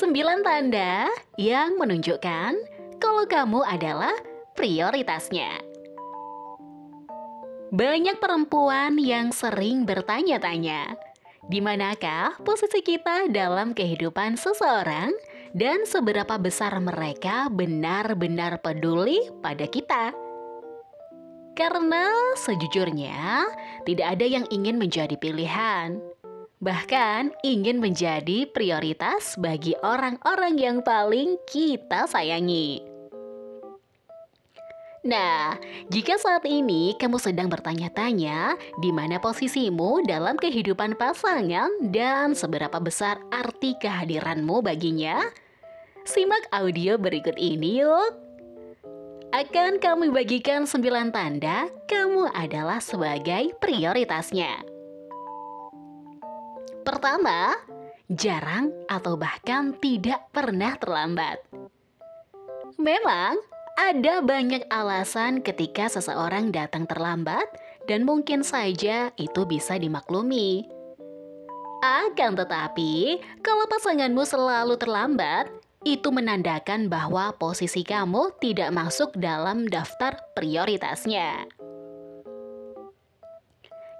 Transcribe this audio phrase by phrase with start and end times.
[0.00, 2.52] Sembilan tanda yang menunjukkan
[2.96, 4.16] kalau kamu adalah
[4.56, 5.60] prioritasnya.
[7.68, 10.96] Banyak perempuan yang sering bertanya-tanya,
[11.52, 15.12] di manakah posisi kita dalam kehidupan seseorang
[15.52, 20.16] dan seberapa besar mereka benar-benar peduli pada kita.
[21.52, 22.08] Karena
[22.40, 23.52] sejujurnya
[23.84, 26.00] tidak ada yang ingin menjadi pilihan,
[26.60, 32.84] bahkan ingin menjadi prioritas bagi orang-orang yang paling kita sayangi.
[35.00, 35.56] Nah,
[35.88, 43.16] jika saat ini kamu sedang bertanya-tanya di mana posisimu dalam kehidupan pasangan dan seberapa besar
[43.32, 45.24] arti kehadiranmu baginya,
[46.04, 48.12] simak audio berikut ini yuk.
[49.32, 54.79] Akan kami bagikan 9 tanda kamu adalah sebagai prioritasnya.
[56.80, 57.54] Pertama,
[58.08, 61.38] jarang atau bahkan tidak pernah terlambat.
[62.80, 63.36] Memang,
[63.76, 67.48] ada banyak alasan ketika seseorang datang terlambat,
[67.88, 70.68] dan mungkin saja itu bisa dimaklumi.
[71.80, 75.48] Akan tetapi, kalau pasanganmu selalu terlambat,
[75.80, 81.48] itu menandakan bahwa posisi kamu tidak masuk dalam daftar prioritasnya.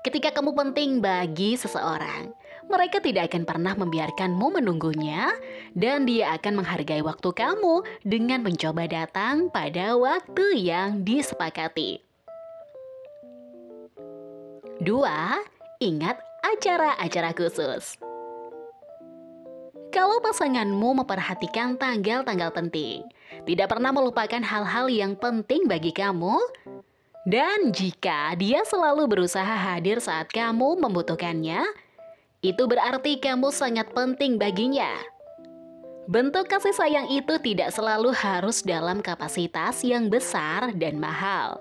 [0.05, 2.33] Ketika kamu penting bagi seseorang,
[2.71, 5.35] mereka tidak akan pernah membiarkanmu menunggunya,
[5.75, 11.99] dan dia akan menghargai waktu kamu dengan mencoba datang pada waktu yang disepakati.
[14.81, 15.37] Dua,
[15.83, 18.01] ingat acara-acara khusus.
[19.91, 23.03] Kalau pasanganmu memperhatikan tanggal-tanggal penting,
[23.43, 26.39] tidak pernah melupakan hal-hal yang penting bagi kamu,
[27.29, 31.61] dan jika dia selalu berusaha hadir saat kamu membutuhkannya,
[32.41, 34.97] itu berarti kamu sangat penting baginya.
[36.09, 41.61] Bentuk kasih sayang itu tidak selalu harus dalam kapasitas yang besar dan mahal.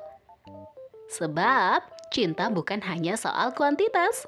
[1.12, 4.24] Sebab cinta bukan hanya soal kuantitas.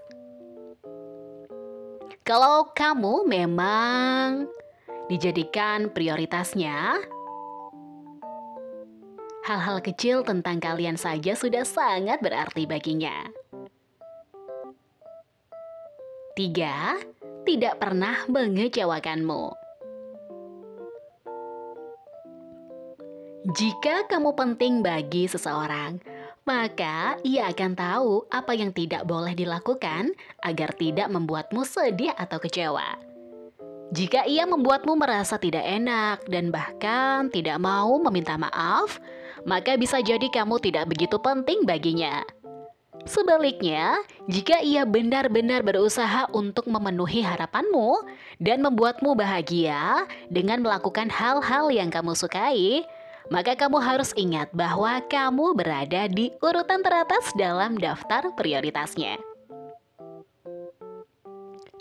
[2.21, 4.45] Kalau kamu memang
[5.09, 7.01] dijadikan prioritasnya,
[9.47, 13.40] hal-hal kecil tentang kalian saja sudah sangat berarti baginya.
[16.41, 16.97] Tiga,
[17.45, 19.53] tidak pernah mengecewakanmu.
[23.45, 26.01] Jika kamu penting bagi seseorang,
[26.41, 32.97] maka ia akan tahu apa yang tidak boleh dilakukan agar tidak membuatmu sedih atau kecewa.
[33.93, 38.97] Jika ia membuatmu merasa tidak enak dan bahkan tidak mau meminta maaf,
[39.45, 42.25] maka bisa jadi kamu tidak begitu penting baginya.
[43.07, 48.03] Sebaliknya, jika ia benar-benar berusaha untuk memenuhi harapanmu
[48.37, 52.83] dan membuatmu bahagia dengan melakukan hal-hal yang kamu sukai,
[53.31, 59.17] maka kamu harus ingat bahwa kamu berada di urutan teratas dalam daftar prioritasnya.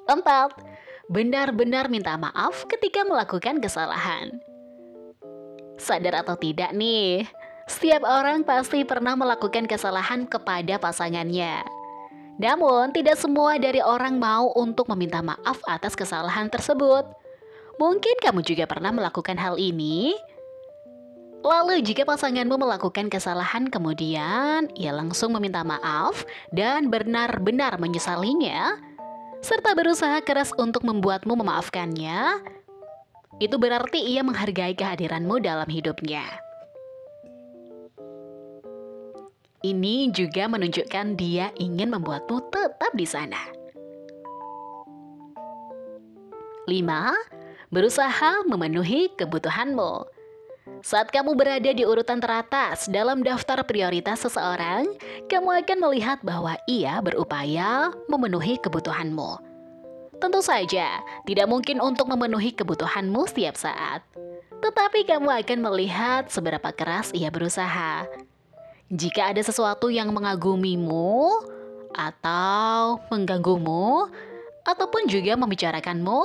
[0.07, 1.11] 4.
[1.11, 4.39] Benar-benar minta maaf ketika melakukan kesalahan.
[5.75, 7.27] Sadar atau tidak nih,
[7.71, 11.63] setiap orang pasti pernah melakukan kesalahan kepada pasangannya.
[12.43, 17.07] Namun, tidak semua dari orang mau untuk meminta maaf atas kesalahan tersebut.
[17.79, 20.19] Mungkin kamu juga pernah melakukan hal ini.
[21.47, 28.77] Lalu, jika pasanganmu melakukan kesalahan, kemudian ia langsung meminta maaf dan benar-benar menyesalinya,
[29.41, 32.45] serta berusaha keras untuk membuatmu memaafkannya,
[33.41, 36.50] itu berarti ia menghargai kehadiranmu dalam hidupnya.
[39.61, 43.45] Ini juga menunjukkan dia ingin membuatmu tetap di sana.
[46.65, 46.81] 5.
[47.69, 50.09] Berusaha memenuhi kebutuhanmu.
[50.81, 54.97] Saat kamu berada di urutan teratas dalam daftar prioritas seseorang,
[55.29, 59.45] kamu akan melihat bahwa ia berupaya memenuhi kebutuhanmu.
[60.25, 64.01] Tentu saja, tidak mungkin untuk memenuhi kebutuhanmu setiap saat.
[64.65, 68.09] Tetapi kamu akan melihat seberapa keras ia berusaha.
[68.91, 71.31] Jika ada sesuatu yang mengagumimu
[71.95, 74.11] atau mengganggumu
[74.67, 76.21] ataupun juga membicarakanmu,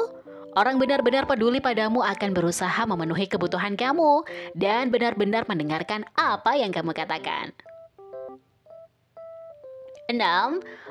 [0.57, 4.25] orang benar-benar peduli padamu akan berusaha memenuhi kebutuhan kamu
[4.57, 7.53] dan benar-benar mendengarkan apa yang kamu katakan.
[10.09, 10.17] 6.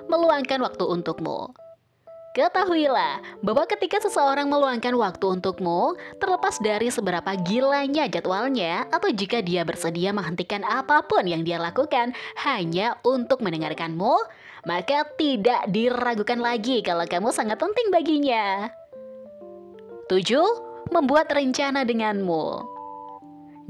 [0.06, 1.63] Meluangkan waktu untukmu.
[2.34, 9.62] Ketahuilah bahwa ketika seseorang meluangkan waktu untukmu, terlepas dari seberapa gilanya jadwalnya, atau jika dia
[9.62, 12.10] bersedia menghentikan apa pun yang dia lakukan
[12.42, 14.18] hanya untuk mendengarkanmu,
[14.66, 18.66] maka tidak diragukan lagi kalau kamu sangat penting baginya.
[20.10, 20.90] 7.
[20.90, 22.66] membuat rencana denganmu.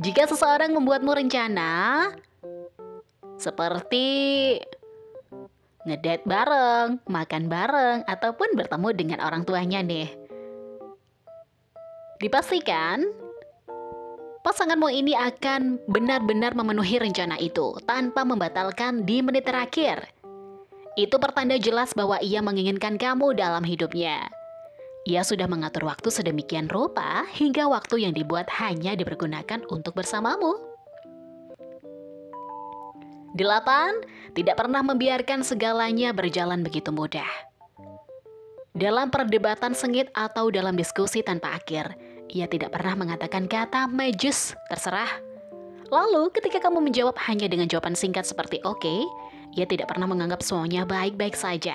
[0.01, 2.09] Jika seseorang membuatmu rencana,
[3.37, 4.09] seperti
[5.85, 10.09] ngedate bareng, makan bareng, ataupun bertemu dengan orang tuanya nih.
[12.21, 13.05] Dipastikan
[14.45, 20.09] pasanganmu ini akan benar-benar memenuhi rencana itu tanpa membatalkan di menit terakhir.
[20.95, 24.31] Itu pertanda jelas bahwa ia menginginkan kamu dalam hidupnya.
[25.05, 30.74] Ia sudah mengatur waktu sedemikian rupa hingga waktu yang dibuat hanya dipergunakan untuk bersamamu.
[33.35, 34.35] 8.
[34.39, 37.27] Tidak pernah membiarkan segalanya berjalan begitu mudah.
[38.75, 41.99] Dalam perdebatan sengit atau dalam diskusi tanpa akhir,
[42.31, 45.11] ia tidak pernah mengatakan kata majus, terserah.
[45.91, 49.03] Lalu ketika kamu menjawab hanya dengan jawaban singkat seperti oke, okay,
[49.55, 51.75] ia tidak pernah menganggap semuanya baik-baik saja.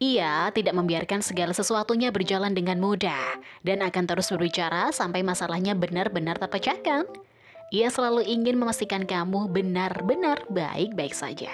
[0.00, 6.36] Ia tidak membiarkan segala sesuatunya berjalan dengan mudah dan akan terus berbicara sampai masalahnya benar-benar
[6.36, 7.08] terpecahkan.
[7.74, 11.50] Ia selalu ingin memastikan kamu benar-benar baik-baik saja.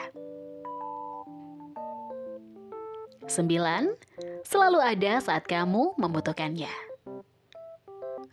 [3.25, 3.41] 9.
[4.45, 6.69] Selalu ada saat kamu membutuhkannya.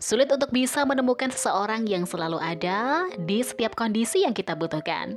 [0.04, 5.16] Sulit untuk bisa menemukan seseorang yang selalu ada di setiap kondisi yang kita butuhkan.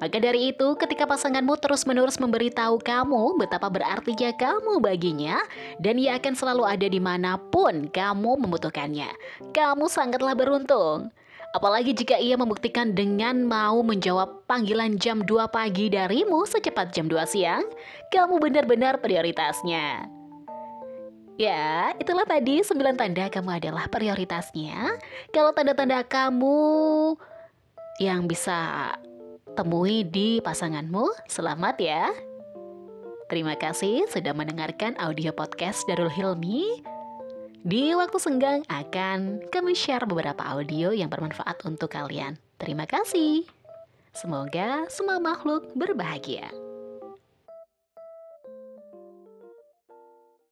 [0.00, 5.36] Maka dari itu, ketika pasanganmu terus-menerus memberitahu kamu betapa berartinya kamu baginya,
[5.84, 9.12] dan ia akan selalu ada di mana pun kamu membutuhkannya,
[9.52, 11.12] kamu sangatlah beruntung.
[11.56, 17.16] Apalagi jika ia membuktikan dengan mau menjawab panggilan jam 2 pagi darimu secepat jam 2
[17.24, 17.64] siang,
[18.12, 20.04] kamu benar-benar prioritasnya.
[21.40, 25.00] Ya, itulah tadi 9 tanda kamu adalah prioritasnya.
[25.32, 27.16] Kalau tanda-tanda kamu
[28.04, 28.92] yang bisa
[29.56, 32.12] temui di pasanganmu, selamat ya.
[33.32, 36.95] Terima kasih sudah mendengarkan audio podcast Darul Hilmi.
[37.66, 42.38] Di waktu senggang akan kami share beberapa audio yang bermanfaat untuk kalian.
[42.62, 43.42] Terima kasih.
[44.14, 46.46] Semoga semua makhluk berbahagia.